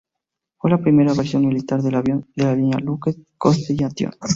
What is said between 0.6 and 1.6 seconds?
la primera versión